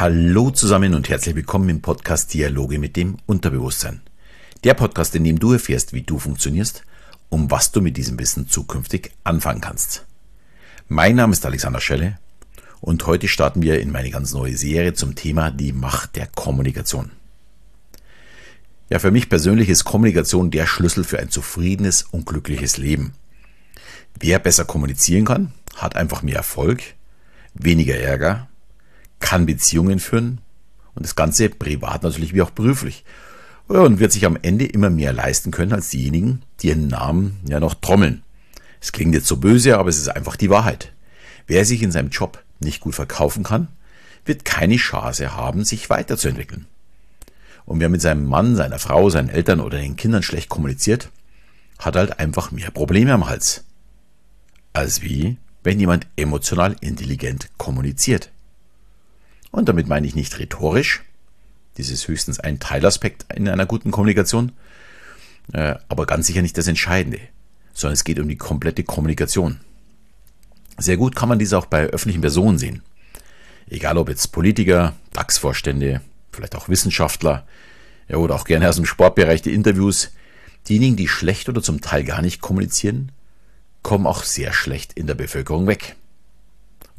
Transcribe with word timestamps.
Hallo 0.00 0.50
zusammen 0.50 0.94
und 0.94 1.10
herzlich 1.10 1.34
willkommen 1.34 1.68
im 1.68 1.82
Podcast 1.82 2.32
Dialoge 2.32 2.78
mit 2.78 2.96
dem 2.96 3.18
Unterbewusstsein. 3.26 4.00
Der 4.64 4.72
Podcast, 4.72 5.14
in 5.14 5.24
dem 5.24 5.38
du 5.38 5.52
erfährst, 5.52 5.92
wie 5.92 6.00
du 6.00 6.18
funktionierst, 6.18 6.84
um 7.28 7.50
was 7.50 7.70
du 7.70 7.82
mit 7.82 7.98
diesem 7.98 8.18
Wissen 8.18 8.48
zukünftig 8.48 9.12
anfangen 9.24 9.60
kannst. 9.60 10.06
Mein 10.88 11.16
Name 11.16 11.34
ist 11.34 11.44
Alexander 11.44 11.82
Schelle 11.82 12.18
und 12.80 13.06
heute 13.06 13.28
starten 13.28 13.60
wir 13.60 13.78
in 13.78 13.92
meine 13.92 14.08
ganz 14.08 14.32
neue 14.32 14.56
Serie 14.56 14.94
zum 14.94 15.16
Thema 15.16 15.50
die 15.50 15.74
Macht 15.74 16.16
der 16.16 16.28
Kommunikation. 16.28 17.10
Ja, 18.88 19.00
für 19.00 19.10
mich 19.10 19.28
persönlich 19.28 19.68
ist 19.68 19.84
Kommunikation 19.84 20.50
der 20.50 20.66
Schlüssel 20.66 21.04
für 21.04 21.18
ein 21.18 21.28
zufriedenes 21.28 22.04
und 22.04 22.24
glückliches 22.24 22.78
Leben. 22.78 23.12
Wer 24.18 24.38
besser 24.38 24.64
kommunizieren 24.64 25.26
kann, 25.26 25.52
hat 25.76 25.94
einfach 25.94 26.22
mehr 26.22 26.36
Erfolg, 26.36 26.80
weniger 27.52 27.98
Ärger, 27.98 28.48
kann 29.20 29.46
Beziehungen 29.46 30.00
führen 30.00 30.40
und 30.94 31.04
das 31.04 31.16
Ganze 31.16 31.48
privat 31.48 32.02
natürlich 32.02 32.34
wie 32.34 32.42
auch 32.42 32.50
beruflich 32.50 33.04
und 33.68 34.00
wird 34.00 34.12
sich 34.12 34.26
am 34.26 34.36
Ende 34.42 34.66
immer 34.66 34.90
mehr 34.90 35.12
leisten 35.12 35.52
können 35.52 35.72
als 35.72 35.90
diejenigen, 35.90 36.42
die 36.60 36.68
ihren 36.68 36.88
Namen 36.88 37.38
ja 37.48 37.60
noch 37.60 37.74
trommeln. 37.74 38.22
Es 38.80 38.92
klingt 38.92 39.14
jetzt 39.14 39.26
so 39.26 39.36
böse, 39.36 39.78
aber 39.78 39.90
es 39.90 39.98
ist 39.98 40.08
einfach 40.08 40.36
die 40.36 40.50
Wahrheit. 40.50 40.92
Wer 41.46 41.64
sich 41.64 41.82
in 41.82 41.92
seinem 41.92 42.08
Job 42.08 42.42
nicht 42.58 42.80
gut 42.80 42.94
verkaufen 42.94 43.44
kann, 43.44 43.68
wird 44.24 44.44
keine 44.44 44.76
Chance 44.76 45.36
haben, 45.36 45.64
sich 45.64 45.88
weiterzuentwickeln. 45.90 46.66
Und 47.64 47.80
wer 47.80 47.88
mit 47.88 48.00
seinem 48.00 48.26
Mann, 48.26 48.56
seiner 48.56 48.78
Frau, 48.78 49.10
seinen 49.10 49.28
Eltern 49.28 49.60
oder 49.60 49.78
den 49.78 49.96
Kindern 49.96 50.22
schlecht 50.22 50.48
kommuniziert, 50.48 51.10
hat 51.78 51.96
halt 51.96 52.18
einfach 52.18 52.50
mehr 52.50 52.70
Probleme 52.70 53.12
am 53.12 53.28
Hals. 53.28 53.64
Als 54.72 55.02
wie, 55.02 55.36
wenn 55.62 55.78
jemand 55.78 56.06
emotional 56.16 56.74
intelligent 56.80 57.50
kommuniziert. 57.58 58.30
Und 59.50 59.68
damit 59.68 59.88
meine 59.88 60.06
ich 60.06 60.14
nicht 60.14 60.38
rhetorisch, 60.38 61.02
dies 61.76 61.90
ist 61.90 62.08
höchstens 62.08 62.40
ein 62.40 62.60
Teilaspekt 62.60 63.26
in 63.34 63.48
einer 63.48 63.66
guten 63.66 63.90
Kommunikation, 63.90 64.52
äh, 65.52 65.74
aber 65.88 66.06
ganz 66.06 66.26
sicher 66.26 66.42
nicht 66.42 66.58
das 66.58 66.68
Entscheidende, 66.68 67.20
sondern 67.72 67.94
es 67.94 68.04
geht 68.04 68.20
um 68.20 68.28
die 68.28 68.36
komplette 68.36 68.84
Kommunikation. 68.84 69.60
Sehr 70.78 70.96
gut 70.96 71.14
kann 71.16 71.28
man 71.28 71.38
dies 71.38 71.52
auch 71.52 71.66
bei 71.66 71.86
öffentlichen 71.86 72.20
Personen 72.20 72.58
sehen. 72.58 72.82
Egal 73.68 73.98
ob 73.98 74.08
jetzt 74.08 74.32
Politiker, 74.32 74.94
DAX-Vorstände, 75.12 76.00
vielleicht 76.32 76.56
auch 76.56 76.68
Wissenschaftler 76.68 77.46
ja, 78.08 78.16
oder 78.16 78.34
auch 78.34 78.44
gerne 78.44 78.68
aus 78.68 78.76
dem 78.76 78.86
Sportbereich 78.86 79.42
die 79.42 79.54
Interviews. 79.54 80.10
Diejenigen, 80.68 80.96
die 80.96 81.08
schlecht 81.08 81.48
oder 81.48 81.62
zum 81.62 81.80
Teil 81.80 82.04
gar 82.04 82.22
nicht 82.22 82.40
kommunizieren, 82.40 83.12
kommen 83.82 84.06
auch 84.06 84.24
sehr 84.24 84.52
schlecht 84.52 84.92
in 84.92 85.06
der 85.06 85.14
Bevölkerung 85.14 85.66
weg. 85.66 85.96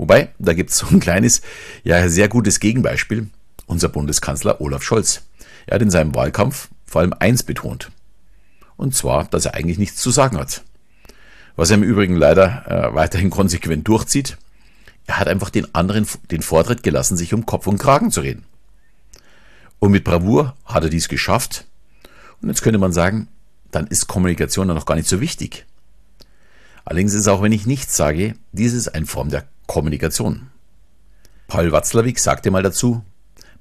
Wobei, 0.01 0.29
da 0.39 0.53
gibt 0.53 0.71
es 0.71 0.79
so 0.79 0.87
ein 0.87 0.99
kleines, 0.99 1.43
ja 1.83 2.09
sehr 2.09 2.27
gutes 2.27 2.59
Gegenbeispiel. 2.59 3.29
Unser 3.67 3.87
Bundeskanzler 3.87 4.59
Olaf 4.59 4.81
Scholz. 4.81 5.21
Er 5.67 5.75
hat 5.75 5.83
in 5.83 5.91
seinem 5.91 6.15
Wahlkampf 6.15 6.69
vor 6.87 7.01
allem 7.01 7.13
eins 7.19 7.43
betont. 7.43 7.91
Und 8.77 8.95
zwar, 8.95 9.25
dass 9.25 9.45
er 9.45 9.53
eigentlich 9.53 9.77
nichts 9.77 10.01
zu 10.01 10.09
sagen 10.09 10.39
hat. 10.39 10.63
Was 11.55 11.69
er 11.69 11.75
im 11.75 11.83
Übrigen 11.83 12.15
leider 12.15 12.65
äh, 12.65 12.95
weiterhin 12.95 13.29
konsequent 13.29 13.87
durchzieht. 13.87 14.39
Er 15.05 15.19
hat 15.19 15.27
einfach 15.27 15.51
den 15.51 15.75
anderen 15.75 16.07
den 16.31 16.41
Vortritt 16.41 16.81
gelassen, 16.81 17.15
sich 17.15 17.35
um 17.35 17.45
Kopf 17.45 17.67
und 17.67 17.77
Kragen 17.77 18.09
zu 18.09 18.21
reden. 18.21 18.45
Und 19.77 19.91
mit 19.91 20.03
Bravour 20.03 20.55
hat 20.65 20.81
er 20.81 20.89
dies 20.89 21.09
geschafft. 21.09 21.67
Und 22.41 22.49
jetzt 22.49 22.63
könnte 22.63 22.79
man 22.79 22.91
sagen, 22.91 23.27
dann 23.69 23.85
ist 23.85 24.07
Kommunikation 24.07 24.67
dann 24.67 24.77
noch 24.77 24.87
gar 24.87 24.95
nicht 24.95 25.07
so 25.07 25.21
wichtig. 25.21 25.67
Allerdings 26.85 27.13
ist 27.13 27.27
auch, 27.27 27.43
wenn 27.43 27.51
ich 27.51 27.67
nichts 27.67 27.95
sage, 27.95 28.33
dies 28.51 28.73
ist 28.73 28.87
eine 28.87 29.05
Form 29.05 29.29
der 29.29 29.45
Kommunikation. 29.67 30.49
Paul 31.47 31.71
Watzlawick 31.71 32.19
sagte 32.19 32.51
mal 32.51 32.63
dazu, 32.63 33.03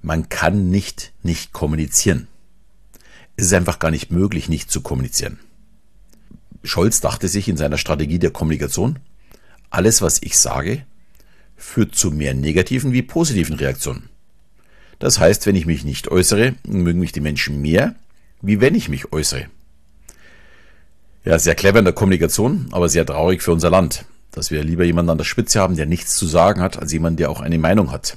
man 0.02 0.28
kann 0.28 0.70
nicht 0.70 1.12
nicht 1.22 1.52
kommunizieren. 1.52 2.28
Es 3.36 3.46
ist 3.46 3.52
einfach 3.52 3.78
gar 3.78 3.90
nicht 3.90 4.10
möglich, 4.10 4.48
nicht 4.48 4.70
zu 4.70 4.80
kommunizieren. 4.80 5.38
Scholz 6.62 7.00
dachte 7.00 7.28
sich 7.28 7.48
in 7.48 7.56
seiner 7.56 7.78
Strategie 7.78 8.18
der 8.18 8.30
Kommunikation, 8.30 8.98
alles, 9.70 10.02
was 10.02 10.22
ich 10.22 10.38
sage, 10.38 10.84
führt 11.56 11.94
zu 11.94 12.10
mehr 12.10 12.34
negativen 12.34 12.92
wie 12.92 13.02
positiven 13.02 13.56
Reaktionen. 13.56 14.08
Das 14.98 15.18
heißt, 15.18 15.46
wenn 15.46 15.56
ich 15.56 15.66
mich 15.66 15.84
nicht 15.84 16.08
äußere, 16.08 16.54
mögen 16.64 17.00
mich 17.00 17.12
die 17.12 17.20
Menschen 17.20 17.62
mehr, 17.62 17.94
wie 18.42 18.60
wenn 18.60 18.74
ich 18.74 18.88
mich 18.88 19.12
äußere. 19.12 19.46
Ja, 21.24 21.38
sehr 21.38 21.54
clever 21.54 21.78
in 21.78 21.84
der 21.84 21.94
Kommunikation, 21.94 22.68
aber 22.72 22.88
sehr 22.88 23.06
traurig 23.06 23.42
für 23.42 23.52
unser 23.52 23.70
Land, 23.70 24.04
dass 24.32 24.50
wir 24.50 24.62
lieber 24.62 24.84
jemanden 24.84 25.10
an 25.10 25.18
der 25.18 25.24
Spitze 25.24 25.60
haben, 25.60 25.76
der 25.76 25.86
nichts 25.86 26.14
zu 26.14 26.26
sagen 26.26 26.60
hat, 26.60 26.78
als 26.78 26.92
jemanden, 26.92 27.18
der 27.18 27.30
auch 27.30 27.40
eine 27.40 27.58
Meinung 27.58 27.90
hat. 27.90 28.16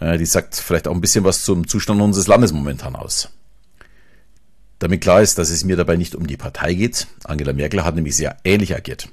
Äh, 0.00 0.18
die 0.18 0.26
sagt 0.26 0.54
vielleicht 0.56 0.88
auch 0.88 0.94
ein 0.94 1.00
bisschen 1.00 1.24
was 1.24 1.42
zum 1.42 1.66
Zustand 1.66 2.00
unseres 2.00 2.26
Landes 2.26 2.52
momentan 2.52 2.96
aus. 2.96 3.30
Damit 4.78 5.00
klar 5.00 5.22
ist, 5.22 5.38
dass 5.38 5.50
es 5.50 5.64
mir 5.64 5.76
dabei 5.76 5.96
nicht 5.96 6.14
um 6.14 6.26
die 6.26 6.36
Partei 6.36 6.74
geht. 6.74 7.06
Angela 7.24 7.54
Merkel 7.54 7.84
hat 7.84 7.94
nämlich 7.94 8.14
sehr 8.16 8.36
ähnlich 8.44 8.74
agiert. 8.74 9.08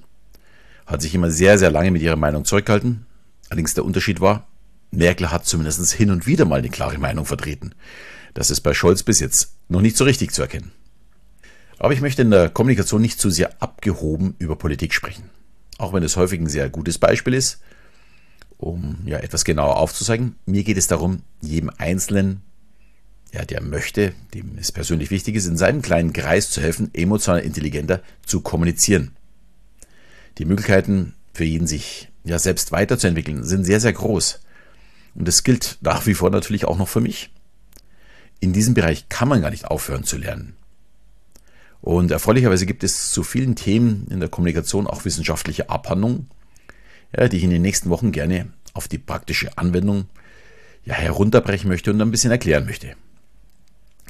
Hat 0.86 1.02
sich 1.02 1.16
immer 1.16 1.32
sehr, 1.32 1.58
sehr 1.58 1.72
lange 1.72 1.92
mit 1.92 2.02
ihrer 2.02 2.18
Meinung 2.18 2.44
zurückgehalten. 2.44 3.06
Allerdings 3.50 3.74
der 3.74 3.86
Unterschied 3.86 4.20
war, 4.20 4.48
Merkel 4.92 5.32
hat 5.32 5.46
zumindest 5.46 5.94
hin 5.94 6.12
und 6.12 6.28
wieder 6.28 6.46
mal 6.46 6.60
eine 6.60 6.70
klare 6.70 6.98
Meinung 6.98 7.26
vertreten. 7.26 7.74
Das 8.34 8.52
ist 8.52 8.62
bei 8.62 8.74
Scholz 8.74 9.04
bis 9.04 9.20
jetzt 9.20 9.54
noch 9.70 9.82
nicht 9.82 9.96
so 9.96 10.04
richtig 10.04 10.32
zu 10.34 10.42
erkennen. 10.42 10.72
Aber 11.80 11.94
ich 11.94 12.02
möchte 12.02 12.22
in 12.22 12.32
der 12.32 12.50
Kommunikation 12.50 13.02
nicht 13.02 13.20
zu 13.20 13.30
sehr 13.30 13.62
abgehoben 13.62 14.36
über 14.40 14.56
Politik 14.56 14.94
sprechen. 14.94 15.30
Auch 15.78 15.94
wenn 15.94 16.04
es 16.04 16.18
häufig 16.18 16.40
ein 16.40 16.48
sehr 16.48 16.70
gutes 16.70 16.98
Beispiel 16.98 17.34
ist, 17.34 17.60
um 18.58 19.00
ja 19.06 19.18
etwas 19.18 19.46
genauer 19.46 19.78
aufzuzeigen. 19.78 20.36
Mir 20.46 20.64
geht 20.64 20.78
es 20.78 20.88
darum, 20.88 21.24
jedem 21.42 21.72
Einzelnen, 21.78 22.42
ja, 23.34 23.46
der 23.46 23.62
möchte, 23.62 24.14
dem 24.34 24.58
es 24.60 24.72
persönlich 24.72 25.10
wichtig 25.10 25.36
ist, 25.36 25.48
in 25.48 25.58
seinem 25.58 25.82
kleinen 25.82 26.14
Kreis 26.14 26.52
zu 26.52 26.62
helfen, 26.62 26.92
emotional 26.94 27.40
intelligenter 27.40 28.02
zu 28.26 28.42
kommunizieren. 28.42 29.12
Die 30.38 30.46
Möglichkeiten 30.46 31.16
für 31.34 31.44
jeden, 31.44 31.68
sich 31.68 32.10
ja 32.24 32.40
selbst 32.40 32.72
weiterzuentwickeln, 32.72 33.44
sind 33.44 33.66
sehr, 33.66 33.80
sehr 33.80 33.94
groß. 33.94 34.40
Und 35.16 35.28
das 35.28 35.44
gilt 35.44 35.78
nach 35.82 36.06
wie 36.06 36.14
vor 36.14 36.30
natürlich 36.30 36.66
auch 36.66 36.78
noch 36.78 36.88
für 36.88 37.02
mich. 37.02 37.32
In 38.40 38.54
diesem 38.54 38.74
Bereich 38.74 39.10
kann 39.10 39.28
man 39.28 39.42
gar 39.42 39.52
nicht 39.52 39.66
aufhören 39.66 40.04
zu 40.04 40.18
lernen. 40.18 40.56
Und 41.84 42.12
erfreulicherweise 42.12 42.66
gibt 42.66 42.86
es 42.86 43.12
zu 43.12 43.24
vielen 43.24 43.58
Themen 43.58 44.08
in 44.10 44.22
der 44.22 44.30
Kommunikation 44.30 44.88
auch 44.88 45.04
wissenschaftliche 45.04 45.70
Abhandlungen, 45.70 46.30
ja, 47.16 47.28
die 47.28 47.36
ich 47.36 47.44
in 47.44 47.50
den 47.50 47.62
nächsten 47.62 47.90
Wochen 47.90 48.14
gerne 48.14 48.48
auf 48.74 48.88
die 48.88 48.98
praktische 48.98 49.58
Anwendung 49.58 50.06
ja, 50.86 50.94
herunterbrechen 50.94 51.70
möchte 51.70 51.92
und 51.92 52.02
ein 52.02 52.10
bisschen 52.10 52.32
erklären 52.32 52.66
möchte. 52.66 52.96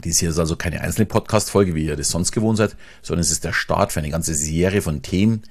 Dies 0.03 0.19
hier 0.19 0.29
ist 0.29 0.37
also 0.37 0.55
keine 0.55 0.81
einzelne 0.81 1.07
Podcast-Folge, 1.07 1.73
wie 1.73 1.87
ihr 1.87 1.95
das 1.95 2.09
sonst 2.09 2.31
gewohnt 2.31 2.59
seid, 2.59 2.75
sondern 3.01 3.21
es 3.21 3.31
ist 3.31 3.43
der 3.43 3.53
Start 3.53 3.91
für 3.91 4.01
eine 4.01 4.11
ganze 4.11 4.35
Serie 4.35 4.83
von 4.83 5.01
Themen, 5.01 5.41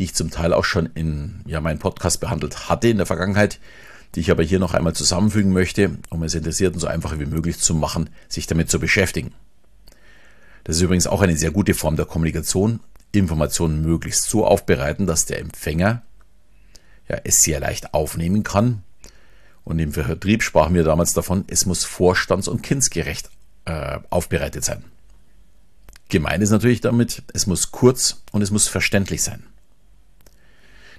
die 0.00 0.04
ich 0.04 0.14
zum 0.14 0.30
Teil 0.30 0.54
auch 0.54 0.64
schon 0.64 0.86
in 0.96 1.42
ja, 1.46 1.60
meinem 1.60 1.78
Podcast 1.78 2.18
behandelt 2.18 2.68
hatte 2.68 2.88
in 2.88 2.96
der 2.96 3.06
Vergangenheit, 3.06 3.60
die 4.16 4.20
ich 4.20 4.32
aber 4.32 4.42
hier 4.42 4.58
noch 4.58 4.74
einmal 4.74 4.94
zusammenfügen 4.94 5.52
möchte, 5.52 5.96
um 6.10 6.24
es 6.24 6.34
Interessierten 6.34 6.80
so 6.80 6.88
einfach 6.88 7.20
wie 7.20 7.26
möglich 7.26 7.58
zu 7.58 7.76
machen, 7.76 8.10
sich 8.28 8.48
damit 8.48 8.68
zu 8.68 8.80
beschäftigen. 8.80 9.32
Das 10.68 10.76
ist 10.76 10.82
übrigens 10.82 11.06
auch 11.06 11.22
eine 11.22 11.34
sehr 11.34 11.50
gute 11.50 11.72
Form 11.72 11.96
der 11.96 12.04
Kommunikation, 12.04 12.80
Informationen 13.12 13.80
möglichst 13.80 14.24
so 14.24 14.44
aufbereiten, 14.46 15.06
dass 15.06 15.24
der 15.24 15.40
Empfänger 15.40 16.02
ja, 17.08 17.16
es 17.24 17.42
sehr 17.42 17.58
leicht 17.58 17.94
aufnehmen 17.94 18.42
kann. 18.42 18.82
Und 19.64 19.78
im 19.78 19.94
Vertrieb 19.94 20.42
sprachen 20.42 20.74
wir 20.74 20.84
damals 20.84 21.14
davon, 21.14 21.46
es 21.46 21.64
muss 21.64 21.86
vorstands- 21.86 22.48
und 22.48 22.62
kindsgerecht 22.62 23.30
äh, 23.64 24.00
aufbereitet 24.10 24.62
sein. 24.62 24.84
Gemeint 26.10 26.42
ist 26.42 26.50
natürlich 26.50 26.82
damit, 26.82 27.22
es 27.32 27.46
muss 27.46 27.72
kurz 27.72 28.20
und 28.32 28.42
es 28.42 28.50
muss 28.50 28.68
verständlich 28.68 29.22
sein. 29.22 29.44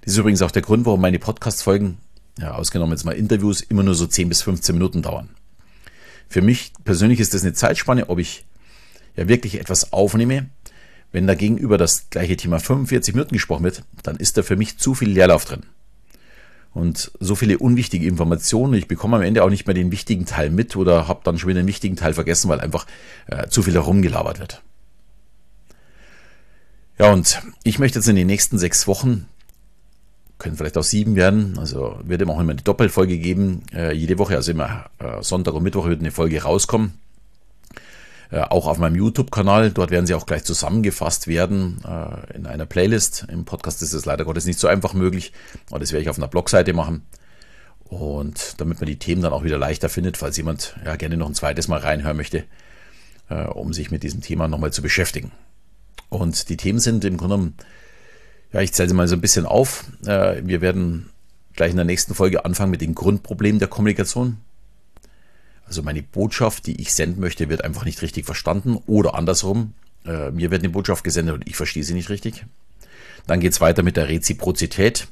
Das 0.01 0.13
ist 0.13 0.18
übrigens 0.18 0.42
auch 0.42 0.50
der 0.50 0.63
Grund, 0.63 0.88
warum 0.88 1.01
meine 1.01 1.19
Podcast-Folgen 1.19 2.00
ja, 2.39 2.56
ausgenommen 2.56 2.94
jetzt 2.94 3.04
mal 3.04 3.12
Interviews, 3.12 3.62
immer 3.62 3.83
nur 3.83 3.94
so 3.94 4.07
10 4.07 4.30
bis 4.30 4.42
15 4.42 4.74
Minuten 4.74 5.04
dauern. 5.04 5.30
Für 6.27 6.42
mich 6.42 6.74
persönlich 6.86 7.19
ist 7.19 7.36
das 7.36 7.44
eine 7.44 7.54
Zeitspanne, 7.54 8.10
ob 8.10 8.18
ich 8.18 8.45
ja 9.19 9.27
wirklich 9.27 9.60
etwas 9.60 9.94
aufnehme. 9.94 10.50
Wenn 11.12 11.27
da 11.27 11.33
gegenüber 11.33 11.77
das 11.77 12.10
gleiche 12.10 12.38
Thema 12.38 12.60
45 12.60 13.16
Minuten 13.16 13.33
gesprochen 13.33 13.63
wird, 13.63 13.83
dann 14.04 14.18
ist 14.18 14.38
da 14.38 14.44
für 14.44 14.56
mich 14.56 14.77
zu 14.77 14.94
viel 14.94 15.10
Leerlauf 15.10 15.45
drin. 15.45 15.63
Und 16.71 17.12
so 17.19 17.36
viele 17.36 17.57
unwichtige 17.57 18.07
Informationen, 18.07 18.75
ich 18.75 18.88
bekomme 18.88 19.18
am 19.18 19.24
Ende 19.24 19.44
auch 19.44 19.50
nicht 19.50 19.66
mehr 19.66 19.74
den 19.74 19.92
wichtigen 19.92 20.25
Teil 20.25 20.51
mit 20.51 20.75
oder 20.75 21.07
habe 21.07 21.21
dann 21.24 21.39
schon 21.39 21.50
wieder 21.50 21.62
den 21.62 21.68
wichtigen 21.68 21.95
Teil 21.95 22.13
vergessen, 22.13 22.48
weil 22.48 22.62
einfach 22.62 22.86
äh, 23.25 23.48
zu 23.48 23.63
viel 23.63 23.74
herumgelabert 23.74 24.39
wird. 24.39 24.62
Ja, 27.00 27.12
und 27.12 27.42
ich 27.63 27.80
möchte 27.80 27.98
jetzt 27.98 28.07
in 28.07 28.15
den 28.15 28.27
nächsten 28.27 28.60
sechs 28.60 28.88
Wochen 28.88 29.25
können 30.38 30.56
vielleicht 30.56 30.77
auch 30.77 30.83
sieben 30.83 31.15
werden. 31.15 31.57
Also 31.60 32.00
wird 32.04 32.22
eben 32.22 32.31
auch 32.31 32.39
immer 32.39 32.51
eine 32.51 32.62
Doppelfolge 32.62 33.18
geben, 33.18 33.63
äh, 33.74 33.94
jede 33.94 34.18
Woche, 34.18 34.36
also 34.36 34.51
immer 34.51 34.89
äh, 35.00 35.22
Sonntag 35.22 35.54
und 35.54 35.63
Mittwoch 35.63 35.88
wird 35.88 36.00
eine 36.00 36.12
Folge 36.12 36.44
rauskommen. 36.44 36.94
Äh, 38.31 38.42
auch 38.42 38.68
auf 38.68 38.78
meinem 38.78 38.96
YouTube-Kanal, 38.96 39.72
dort 39.72 39.90
werden 39.90 40.06
sie 40.06 40.14
auch 40.14 40.28
gleich 40.28 40.44
zusammengefasst 40.44 41.28
werden 41.28 41.80
äh, 41.84 42.36
in 42.36 42.46
einer 42.46 42.68
Playlist. 42.68 43.26
Im 43.30 43.46
Podcast 43.46 43.81
ist 43.81 43.94
es 43.94 44.06
leider 44.06 44.24
Gottes 44.24 44.46
nicht 44.46 44.60
so 44.60 44.68
einfach 44.68 44.94
möglich, 44.94 45.34
aber 45.70 45.80
das 45.80 45.92
werde 45.92 46.04
ich 46.04 46.10
auf 46.10 46.18
einer 46.18 46.28
Blogseite 46.28 46.74
machen. 46.74 47.04
Und 47.86 48.62
damit 48.62 48.80
man 48.80 48.86
die 48.86 49.00
Themen 49.00 49.24
dann 49.24 49.34
auch 49.34 49.44
wieder 49.44 49.58
leichter 49.58 49.90
findet, 49.90 50.16
falls 50.16 50.38
jemand 50.38 50.76
ja 50.86 50.96
gerne 50.96 51.18
noch 51.18 51.28
ein 51.28 51.34
zweites 51.34 51.68
Mal 51.68 51.80
reinhören 51.80 52.18
möchte, 52.18 52.44
äh, 53.30 53.46
um 53.46 53.74
sich 53.74 53.90
mit 53.90 54.04
diesem 54.04 54.22
Thema 54.22 54.48
nochmal 54.48 54.72
zu 54.72 54.84
beschäftigen. 54.84 55.32
Und 56.10 56.50
die 56.50 56.58
Themen 56.58 56.80
sind 56.80 57.04
im 57.06 57.18
Grunde 57.18 57.36
genommen, 57.36 57.58
ja, 58.54 58.62
ich 58.62 58.74
zähle 58.74 58.90
sie 58.90 58.96
mal 58.96 59.08
so 59.08 59.16
ein 59.16 59.22
bisschen 59.22 59.48
auf. 59.48 59.86
Äh, 60.06 60.42
wir 60.44 60.62
werden 60.62 61.10
gleich 61.56 61.72
in 61.72 61.78
der 61.78 61.86
nächsten 61.86 62.14
Folge 62.14 62.46
anfangen 62.46 62.72
mit 62.72 62.82
den 62.82 62.94
Grundproblemen 62.94 63.58
der 63.58 63.68
Kommunikation. 63.68 64.38
Also 65.69 65.83
meine 65.83 66.01
Botschaft, 66.01 66.66
die 66.66 66.81
ich 66.81 66.95
senden 66.95 67.21
möchte, 67.21 67.48
wird 67.48 67.63
einfach 67.63 67.86
nicht 67.86 68.01
richtig 68.01 68.25
verstanden 68.25 68.75
oder 68.88 69.13
andersrum. 69.13 69.75
Äh, 70.04 70.31
mir 70.31 70.50
wird 70.50 70.63
eine 70.63 70.71
Botschaft 70.71 71.04
gesendet 71.04 71.36
und 71.36 71.48
ich 71.48 71.56
verstehe 71.56 71.83
sie 71.83 71.94
nicht 71.94 72.10
richtig. 72.10 72.44
Dann 73.27 73.39
geht 73.39 73.54
es 73.54 73.62
weiter 73.62 73.83
mit 73.83 73.95
der 73.95 74.10
Reziprozität. 74.10 75.07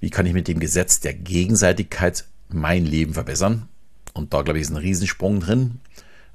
Wie 0.00 0.08
kann 0.08 0.24
ich 0.24 0.32
mit 0.32 0.48
dem 0.48 0.60
Gesetz 0.60 1.00
der 1.00 1.12
Gegenseitigkeit 1.12 2.24
mein 2.48 2.86
Leben 2.86 3.12
verbessern? 3.12 3.68
Und 4.14 4.32
da, 4.32 4.40
glaube 4.40 4.58
ich, 4.58 4.62
ist 4.62 4.70
ein 4.70 4.78
Riesensprung 4.78 5.40
drin. 5.40 5.80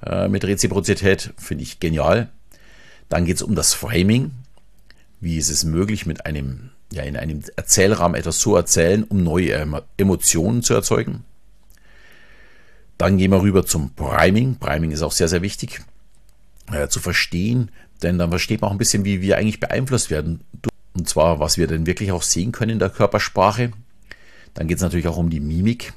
Äh, 0.06 0.28
mit 0.28 0.46
Reziprozität 0.46 1.34
finde 1.40 1.64
ich 1.64 1.80
genial. 1.80 2.30
Dann 3.10 3.26
geht 3.26 3.38
es 3.38 3.42
um 3.42 3.56
das 3.56 3.74
Framing. 3.74 4.30
Wie 5.20 5.38
ist 5.38 5.50
es 5.50 5.64
möglich, 5.64 6.06
mit 6.06 6.28
einem, 6.28 6.70
ja, 6.94 7.02
in 7.02 7.18
einem 7.18 7.42
Erzählrahmen 7.56 8.14
etwas 8.14 8.38
zu 8.38 8.56
erzählen, 8.56 9.04
um 9.04 9.24
neue 9.24 9.84
Emotionen 9.98 10.62
zu 10.62 10.76
erzeugen? 10.76 11.24
Dann 13.02 13.18
gehen 13.18 13.32
wir 13.32 13.42
rüber 13.42 13.66
zum 13.66 13.96
Priming. 13.96 14.58
Priming 14.58 14.92
ist 14.92 15.02
auch 15.02 15.12
sehr, 15.12 15.28
sehr 15.28 15.42
wichtig 15.42 15.82
äh, 16.72 16.88
zu 16.88 17.00
verstehen, 17.00 17.72
denn 18.04 18.20
dann 18.20 18.30
versteht 18.30 18.62
man 18.62 18.68
auch 18.68 18.74
ein 18.74 18.78
bisschen, 18.78 19.06
wie 19.06 19.24
wir 19.24 19.40
eigentlich 19.40 19.60
beeinflusst 19.60 20.12
werden. 20.12 20.42
Und 20.94 21.10
zwar, 21.10 21.40
was 21.40 21.58
wir 21.58 21.66
denn 21.66 21.88
wirklich 21.88 22.12
auch 22.12 22.22
sehen 22.22 22.52
können 22.52 22.74
in 22.74 22.78
der 22.78 22.92
Körpersprache. 22.92 23.72
Dann 24.54 24.68
geht 24.68 24.78
es 24.78 24.84
natürlich 24.84 25.08
auch 25.08 25.18
um 25.18 25.32
die 25.32 25.40
Mimik. 25.40 25.94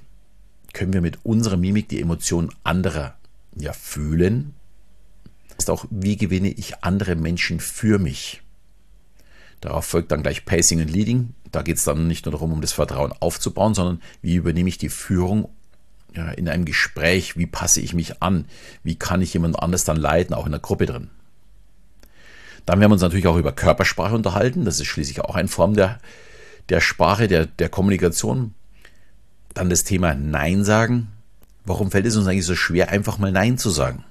Können 0.72 0.94
wir 0.94 1.02
mit 1.02 1.18
unserer 1.24 1.58
Mimik 1.58 1.90
die 1.90 2.00
Emotionen 2.00 2.48
anderer 2.62 3.16
ja, 3.54 3.74
fühlen? 3.74 4.54
ist 5.58 5.68
auch, 5.68 5.84
wie 5.90 6.16
gewinne 6.16 6.48
ich 6.48 6.82
andere 6.84 7.16
Menschen 7.16 7.60
für 7.60 7.98
mich? 7.98 8.40
Darauf 9.60 9.84
folgt 9.84 10.10
dann 10.10 10.22
gleich 10.22 10.46
Pacing 10.46 10.80
und 10.80 10.90
Leading. 10.90 11.34
Da 11.52 11.60
geht 11.60 11.76
es 11.76 11.84
dann 11.84 12.08
nicht 12.08 12.24
nur 12.24 12.32
darum, 12.32 12.54
um 12.54 12.62
das 12.62 12.72
Vertrauen 12.72 13.12
aufzubauen, 13.20 13.74
sondern 13.74 14.00
wie 14.22 14.36
übernehme 14.36 14.70
ich 14.70 14.78
die 14.78 14.88
Führung 14.88 15.50
ja, 16.14 16.30
in 16.30 16.48
einem 16.48 16.64
Gespräch, 16.64 17.36
wie 17.36 17.46
passe 17.46 17.80
ich 17.80 17.94
mich 17.94 18.22
an, 18.22 18.46
wie 18.82 18.94
kann 18.94 19.22
ich 19.22 19.34
jemand 19.34 19.58
anders 19.58 19.84
dann 19.84 19.96
leiten, 19.96 20.34
auch 20.34 20.46
in 20.46 20.52
der 20.52 20.60
Gruppe 20.60 20.86
drin. 20.86 21.10
Dann 22.66 22.80
werden 22.80 22.90
wir 22.90 22.94
uns 22.94 23.02
natürlich 23.02 23.26
auch 23.26 23.36
über 23.36 23.52
Körpersprache 23.52 24.14
unterhalten. 24.14 24.64
Das 24.64 24.80
ist 24.80 24.86
schließlich 24.86 25.20
auch 25.20 25.34
eine 25.34 25.48
Form 25.48 25.74
der, 25.74 25.98
der 26.70 26.80
Sprache, 26.80 27.28
der, 27.28 27.46
der 27.46 27.68
Kommunikation. 27.68 28.54
Dann 29.52 29.70
das 29.70 29.84
Thema 29.84 30.14
Nein 30.14 30.64
sagen. 30.64 31.08
Warum 31.66 31.90
fällt 31.90 32.06
es 32.06 32.16
uns 32.16 32.26
eigentlich 32.26 32.46
so 32.46 32.54
schwer, 32.54 32.90
einfach 32.90 33.18
mal 33.18 33.32
Nein 33.32 33.58
zu 33.58 33.70
sagen? 33.70 34.04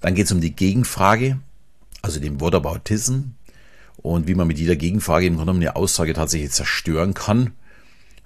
Dann 0.00 0.14
geht 0.14 0.26
es 0.26 0.32
um 0.32 0.40
die 0.40 0.54
Gegenfrage, 0.54 1.38
also 2.00 2.20
den 2.20 2.40
Whataboutism 2.40 3.20
und 3.96 4.26
wie 4.26 4.34
man 4.34 4.48
mit 4.48 4.58
jeder 4.58 4.76
Gegenfrage 4.76 5.26
im 5.26 5.36
Grunde 5.36 5.52
eine 5.52 5.76
Aussage 5.76 6.12
tatsächlich 6.12 6.50
zerstören 6.50 7.14
kann 7.14 7.52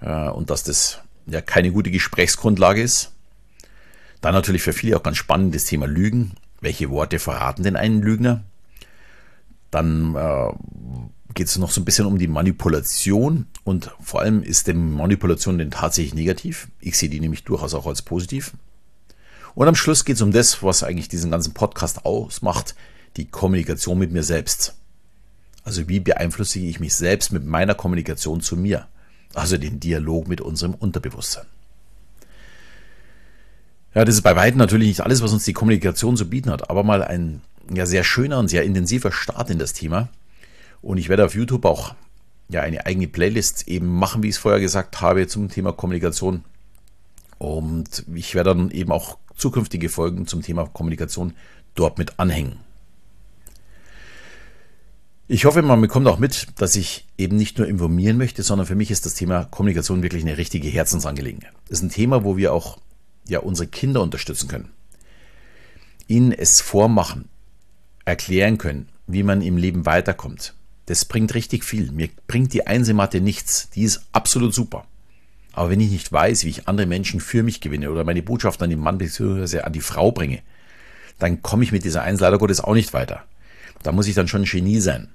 äh, 0.00 0.28
und 0.28 0.50
dass 0.50 0.62
das 0.62 1.00
ja 1.26 1.40
keine 1.40 1.73
gute 1.73 1.90
Gesprächsgrundlage 1.90 2.82
ist. 2.82 3.12
Dann 4.20 4.34
natürlich 4.34 4.62
für 4.62 4.73
viele 4.73 4.96
auch 4.96 5.02
ganz 5.02 5.17
spannend 5.17 5.55
das 5.55 5.64
Thema 5.64 5.87
Lügen. 5.87 6.32
Welche 6.61 6.90
Worte 6.90 7.19
verraten 7.19 7.62
denn 7.62 7.76
einen 7.76 8.02
Lügner? 8.02 8.43
Dann 9.70 10.14
äh, 10.14 10.52
geht 11.34 11.49
es 11.49 11.58
noch 11.58 11.70
so 11.70 11.81
ein 11.81 11.84
bisschen 11.84 12.06
um 12.06 12.19
die 12.19 12.28
Manipulation 12.28 13.46
und 13.64 13.90
vor 14.00 14.20
allem 14.20 14.43
ist 14.43 14.67
die 14.67 14.73
Manipulation 14.73 15.58
denn 15.58 15.70
tatsächlich 15.70 16.14
negativ. 16.14 16.69
Ich 16.81 16.96
sehe 16.96 17.11
die 17.11 17.20
nämlich 17.20 17.44
durchaus 17.44 17.75
auch 17.75 17.87
als 17.87 18.02
positiv. 18.02 18.55
Und 19.55 19.69
am 19.69 19.75
Schluss 19.75 20.05
geht 20.05 20.17
es 20.17 20.22
um 20.22 20.32
das, 20.32 20.62
was 20.62 20.82
eigentlich 20.82 21.08
diesen 21.08 21.31
ganzen 21.31 21.55
Podcast 21.55 22.05
ausmacht, 22.05 22.75
die 23.17 23.26
Kommunikation 23.26 23.99
mit 23.99 24.12
mir 24.12 24.22
selbst. 24.22 24.75
Also 25.64 25.88
wie 25.88 26.00
beeinflusse 26.00 26.58
ich 26.61 26.81
mich 26.81 26.94
selbst 26.94 27.32
mit 27.32 27.44
meiner 27.44 27.75
Kommunikation 27.75 28.40
zu 28.40 28.56
mir? 28.56 28.87
Also 29.34 29.58
den 29.58 29.81
Dialog 29.81 30.28
mit 30.28 30.40
unserem 30.40 30.75
Unterbewusstsein. 30.75 31.46
Ja, 33.94 34.05
das 34.05 34.14
ist 34.14 34.23
bei 34.23 34.37
weitem 34.37 34.58
natürlich 34.58 34.88
nicht 34.88 35.00
alles, 35.00 35.23
was 35.23 35.32
uns 35.32 35.44
die 35.44 35.55
Kommunikation 35.55 36.17
zu 36.17 36.28
bieten 36.28 36.50
hat, 36.50 36.69
aber 36.69 36.82
mal 36.82 37.02
ein 37.02 37.40
ja, 37.73 37.87
sehr 37.87 38.05
schöner 38.05 38.38
und 38.38 38.49
sehr 38.49 38.62
intensiver 38.62 39.11
Start 39.11 39.50
in 39.50 39.58
das 39.58 39.73
Thema. 39.73 40.08
Und 40.82 40.99
ich 40.99 41.08
werde 41.08 41.25
auf 41.25 41.34
YouTube 41.34 41.64
auch 41.64 41.94
ja, 42.49 42.61
eine 42.61 42.87
eigene 42.87 43.08
Playlist 43.08 43.69
eben 43.69 43.88
machen, 43.88 44.23
wie 44.23 44.28
ich 44.28 44.34
es 44.34 44.38
vorher 44.38 44.61
gesagt 44.61 45.00
habe, 45.00 45.26
zum 45.26 45.49
Thema 45.49 45.72
Kommunikation. 45.72 46.44
Und 47.38 48.05
ich 48.14 48.34
werde 48.34 48.55
dann 48.55 48.70
eben 48.70 48.93
auch 48.93 49.19
zukünftige 49.37 49.88
Folgen 49.88 50.26
zum 50.26 50.43
Thema 50.43 50.67
Kommunikation 50.67 51.34
dort 51.75 51.99
mit 51.99 52.19
anhängen. 52.19 52.58
Ich 55.28 55.44
hoffe, 55.44 55.61
man 55.62 55.81
bekommt 55.81 56.06
auch 56.06 56.20
mit, 56.20 56.46
dass 56.56 56.76
ich 56.76 57.05
eben 57.19 57.37
nicht 57.37 57.58
nur 57.58 57.67
informieren 57.67 58.17
möchte, 58.17 58.44
sondern 58.44 58.69
für 58.69 58.76
mich 58.76 58.93
ist 58.93 59.06
das 59.06 59.14
Thema 59.14 59.44
Kommunikation 59.44 60.05
wirklich 60.05 60.23
eine 60.23 60.38
richtige 60.38 60.69
Herzensangelegenheit. 60.69 61.52
Das 61.69 61.78
ist 61.78 61.82
ein 61.82 61.90
Thema, 61.90 62.23
wo 62.23 62.37
wir 62.37 62.52
auch 62.52 62.78
ja, 63.26 63.40
unsere 63.40 63.67
Kinder 63.67 64.02
unterstützen 64.02 64.46
können. 64.46 64.69
Ihnen 66.06 66.31
es 66.31 66.61
vormachen, 66.61 67.28
erklären 68.05 68.56
können, 68.56 68.88
wie 69.08 69.25
man 69.25 69.43
im 69.43 69.56
Leben 69.56 69.84
weiterkommt. 69.84 70.55
Das 70.87 71.05
bringt 71.05 71.34
richtig 71.34 71.64
viel. 71.64 71.90
Mir 71.90 72.08
bringt 72.29 72.52
die 72.52 72.69
Einzelmatte 72.69 73.20
nichts. 73.20 73.69
Die 73.70 73.82
ist 73.82 74.02
absolut 74.12 74.55
super. 74.55 74.87
Aber 75.52 75.70
wenn 75.70 75.81
ich 75.81 75.90
nicht 75.90 76.12
weiß, 76.12 76.44
wie 76.44 76.50
ich 76.50 76.69
andere 76.69 76.87
Menschen 76.87 77.19
für 77.19 77.43
mich 77.43 77.61
gewinne 77.61 77.90
oder 77.90 78.05
meine 78.05 78.22
Botschaft 78.22 78.62
an 78.62 78.70
den 78.70 78.79
Mann 78.79 78.99
bzw. 78.99 79.62
an 79.62 79.72
die 79.72 79.81
Frau 79.81 80.12
bringe, 80.12 80.43
dann 81.19 81.43
komme 81.43 81.64
ich 81.64 81.72
mit 81.72 81.82
dieser 81.82 82.02
Eins 82.02 82.20
leider 82.20 82.38
Gottes 82.38 82.61
auch 82.61 82.75
nicht 82.75 82.93
weiter. 82.93 83.25
Da 83.82 83.90
muss 83.90 84.06
ich 84.06 84.14
dann 84.14 84.29
schon 84.29 84.43
ein 84.43 84.49
Genie 84.49 84.79
sein. 84.79 85.08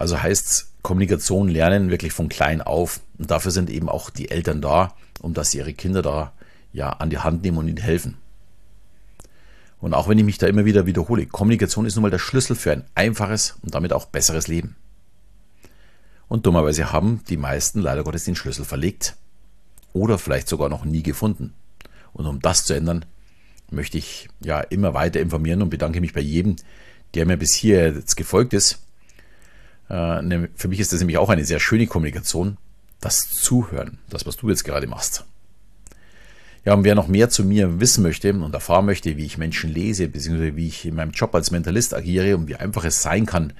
Also 0.00 0.22
heißt 0.22 0.72
Kommunikation 0.80 1.48
lernen 1.48 1.90
wirklich 1.90 2.14
von 2.14 2.30
klein 2.30 2.62
auf. 2.62 3.00
Und 3.18 3.30
dafür 3.30 3.50
sind 3.50 3.68
eben 3.68 3.90
auch 3.90 4.08
die 4.08 4.30
Eltern 4.30 4.62
da, 4.62 4.94
um 5.20 5.34
dass 5.34 5.50
sie 5.50 5.58
ihre 5.58 5.74
Kinder 5.74 6.00
da 6.00 6.32
ja 6.72 6.88
an 6.88 7.10
die 7.10 7.18
Hand 7.18 7.42
nehmen 7.42 7.58
und 7.58 7.68
ihnen 7.68 7.76
helfen. 7.76 8.16
Und 9.78 9.92
auch 9.92 10.08
wenn 10.08 10.16
ich 10.16 10.24
mich 10.24 10.38
da 10.38 10.46
immer 10.46 10.64
wieder 10.64 10.86
wiederhole, 10.86 11.26
Kommunikation 11.26 11.84
ist 11.84 11.96
nun 11.96 12.02
mal 12.02 12.10
der 12.10 12.18
Schlüssel 12.18 12.56
für 12.56 12.72
ein 12.72 12.86
einfaches 12.94 13.58
und 13.60 13.74
damit 13.74 13.92
auch 13.92 14.06
besseres 14.06 14.48
Leben. 14.48 14.74
Und 16.28 16.46
dummerweise 16.46 16.92
haben 16.92 17.22
die 17.28 17.36
meisten 17.36 17.80
leider 17.80 18.02
Gottes 18.02 18.24
den 18.24 18.36
Schlüssel 18.36 18.64
verlegt 18.64 19.16
oder 19.92 20.16
vielleicht 20.16 20.48
sogar 20.48 20.70
noch 20.70 20.86
nie 20.86 21.02
gefunden. 21.02 21.52
Und 22.14 22.24
um 22.24 22.40
das 22.40 22.64
zu 22.64 22.72
ändern, 22.72 23.04
möchte 23.70 23.98
ich 23.98 24.30
ja 24.40 24.60
immer 24.60 24.94
weiter 24.94 25.20
informieren 25.20 25.60
und 25.60 25.68
bedanke 25.68 26.00
mich 26.00 26.14
bei 26.14 26.22
jedem, 26.22 26.56
der 27.12 27.26
mir 27.26 27.36
bis 27.36 27.52
hier 27.52 27.92
jetzt 27.92 28.16
gefolgt 28.16 28.54
ist. 28.54 28.78
Äh, 29.90 30.22
ne, 30.22 30.48
für 30.54 30.68
mich 30.68 30.80
ist 30.80 30.92
das 30.92 31.00
nämlich 31.00 31.18
auch 31.18 31.28
eine 31.28 31.44
sehr 31.44 31.58
schöne 31.60 31.86
Kommunikation, 31.86 32.56
das 33.00 33.30
Zuhören, 33.30 33.98
das, 34.08 34.24
was 34.24 34.36
du 34.36 34.48
jetzt 34.48 34.64
gerade 34.64 34.86
machst. 34.86 35.24
Ja, 36.64 36.74
und 36.74 36.84
wer 36.84 36.94
noch 36.94 37.08
mehr 37.08 37.30
zu 37.30 37.42
mir 37.42 37.80
wissen 37.80 38.02
möchte 38.02 38.32
und 38.32 38.54
erfahren 38.54 38.84
möchte, 38.84 39.16
wie 39.16 39.24
ich 39.24 39.38
Menschen 39.38 39.72
lese, 39.72 40.08
beziehungsweise 40.08 40.56
wie 40.56 40.68
ich 40.68 40.84
in 40.84 40.94
meinem 40.94 41.10
Job 41.10 41.34
als 41.34 41.50
Mentalist 41.50 41.94
agiere 41.94 42.36
und 42.36 42.48
wie 42.48 42.56
einfach 42.56 42.84
es 42.84 43.02
sein 43.02 43.26
kann, 43.26 43.54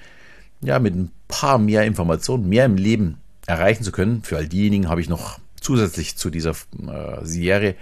ja, 0.61 0.77
mit 0.79 0.95
ein 0.95 1.11
paar 1.27 1.57
mehr 1.57 1.83
Informationen, 1.83 2.47
mehr 2.47 2.65
im 2.65 2.75
Leben 2.75 3.17
erreichen 3.47 3.83
zu 3.83 3.91
können. 3.91 4.21
Für 4.21 4.37
all 4.37 4.47
diejenigen 4.47 4.87
habe 4.87 5.01
ich 5.01 5.09
noch 5.09 5.39
zusätzlich 5.59 6.15
zu 6.15 6.29
dieser 6.29 6.51
äh, 6.51 7.23
Serie 7.25 7.75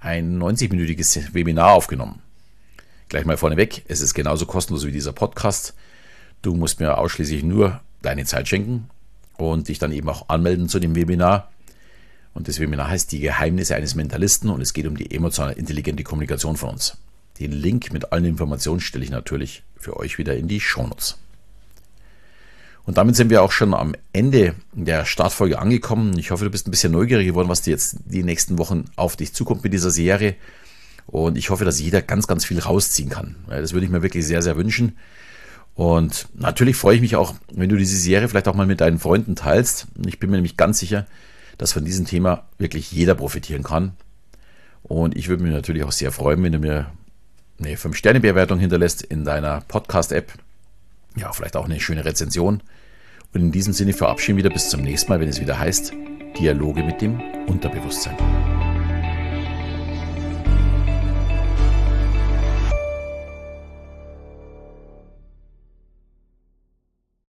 ein 0.00 0.42
90-minütiges 0.42 1.34
Webinar 1.34 1.72
aufgenommen. 1.72 2.20
Gleich 3.10 3.26
mal 3.26 3.36
vorneweg, 3.36 3.84
es 3.88 4.00
ist 4.00 4.14
genauso 4.14 4.46
kostenlos 4.46 4.86
wie 4.86 4.92
dieser 4.92 5.12
Podcast. 5.12 5.74
Du 6.40 6.54
musst 6.54 6.80
mir 6.80 6.96
ausschließlich 6.96 7.44
nur 7.44 7.82
deine 8.02 8.24
Zeit 8.24 8.48
schenken 8.48 8.88
und 9.36 9.68
dich 9.68 9.78
dann 9.78 9.92
eben 9.92 10.08
auch 10.08 10.28
anmelden 10.28 10.68
zu 10.68 10.78
dem 10.78 10.94
Webinar. 10.94 11.50
Und 12.34 12.48
das 12.48 12.60
Webinar 12.60 12.88
heißt 12.88 13.12
Die 13.12 13.20
Geheimnisse 13.20 13.76
eines 13.76 13.94
Mentalisten 13.94 14.50
und 14.50 14.60
es 14.60 14.72
geht 14.72 14.86
um 14.86 14.96
die 14.96 15.14
emotional 15.14 15.52
intelligente 15.52 16.02
Kommunikation 16.02 16.56
von 16.56 16.70
uns. 16.70 16.96
Den 17.38 17.52
Link 17.52 17.92
mit 17.92 18.12
allen 18.12 18.24
Informationen 18.24 18.80
stelle 18.80 19.04
ich 19.04 19.10
natürlich 19.10 19.62
für 19.76 19.96
euch 19.96 20.18
wieder 20.18 20.36
in 20.36 20.48
die 20.48 20.60
Shownotes. 20.60 21.18
Und 22.84 22.96
damit 22.96 23.14
sind 23.14 23.30
wir 23.30 23.42
auch 23.42 23.52
schon 23.52 23.74
am 23.74 23.94
Ende 24.12 24.54
der 24.72 25.04
Startfolge 25.04 25.58
angekommen. 25.58 26.18
Ich 26.18 26.30
hoffe, 26.30 26.44
du 26.44 26.50
bist 26.50 26.66
ein 26.66 26.72
bisschen 26.72 26.92
neugierig 26.92 27.26
geworden, 27.26 27.48
was 27.48 27.62
dir 27.62 27.70
jetzt 27.70 27.96
die 28.04 28.24
nächsten 28.24 28.58
Wochen 28.58 28.86
auf 28.96 29.16
dich 29.16 29.32
zukommt 29.32 29.62
mit 29.62 29.72
dieser 29.72 29.90
Serie. 29.90 30.34
Und 31.06 31.38
ich 31.38 31.50
hoffe, 31.50 31.64
dass 31.64 31.80
jeder 31.80 32.02
ganz, 32.02 32.26
ganz 32.26 32.44
viel 32.44 32.58
rausziehen 32.58 33.08
kann. 33.08 33.36
Das 33.48 33.72
würde 33.72 33.86
ich 33.86 33.92
mir 33.92 34.02
wirklich 34.02 34.26
sehr, 34.26 34.42
sehr 34.42 34.56
wünschen. 34.56 34.96
Und 35.74 36.28
natürlich 36.34 36.76
freue 36.76 36.96
ich 36.96 37.00
mich 37.00 37.16
auch, 37.16 37.34
wenn 37.52 37.68
du 37.68 37.76
diese 37.76 37.96
Serie 37.96 38.28
vielleicht 38.28 38.48
auch 38.48 38.54
mal 38.54 38.66
mit 38.66 38.80
deinen 38.80 38.98
Freunden 38.98 39.36
teilst. 39.36 39.86
Ich 40.06 40.18
bin 40.18 40.30
mir 40.30 40.36
nämlich 40.36 40.56
ganz 40.56 40.78
sicher, 40.78 41.06
dass 41.58 41.72
von 41.72 41.84
diesem 41.84 42.06
Thema 42.06 42.44
wirklich 42.58 42.92
jeder 42.92 43.14
profitieren 43.14 43.62
kann. 43.62 43.92
Und 44.82 45.16
ich 45.16 45.28
würde 45.28 45.42
mich 45.42 45.52
natürlich 45.52 45.84
auch 45.84 45.92
sehr 45.92 46.12
freuen, 46.12 46.42
wenn 46.42 46.52
du 46.52 46.58
mir 46.58 46.86
eine 47.58 47.76
5-Sterne-Bewertung 47.76 48.58
hinterlässt 48.58 49.02
in 49.02 49.24
deiner 49.24 49.62
Podcast-App 49.62 50.32
ja, 51.16 51.32
vielleicht 51.32 51.56
auch 51.56 51.64
eine 51.64 51.80
schöne 51.80 52.04
Rezension. 52.04 52.62
Und 53.34 53.40
in 53.40 53.52
diesem 53.52 53.72
Sinne 53.72 53.92
verabschieden 53.92 54.36
wir 54.36 54.44
wieder 54.44 54.54
bis 54.54 54.70
zum 54.70 54.82
nächsten 54.82 55.10
Mal, 55.10 55.20
wenn 55.20 55.28
es 55.28 55.40
wieder 55.40 55.58
heißt, 55.58 55.92
Dialoge 56.38 56.82
mit 56.82 57.00
dem 57.00 57.20
Unterbewusstsein. 57.46 58.16